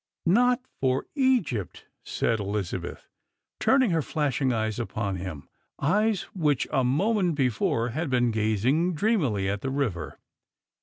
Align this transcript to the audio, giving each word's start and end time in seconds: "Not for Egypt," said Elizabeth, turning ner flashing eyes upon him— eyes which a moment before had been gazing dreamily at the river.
"Not 0.25 0.61
for 0.79 1.05
Egypt," 1.13 1.85
said 2.03 2.39
Elizabeth, 2.39 3.07
turning 3.59 3.91
ner 3.91 4.01
flashing 4.01 4.51
eyes 4.51 4.79
upon 4.79 5.17
him— 5.17 5.47
eyes 5.79 6.23
which 6.33 6.67
a 6.71 6.83
moment 6.83 7.35
before 7.35 7.89
had 7.89 8.09
been 8.09 8.31
gazing 8.31 8.95
dreamily 8.95 9.47
at 9.47 9.61
the 9.61 9.69
river. 9.69 10.17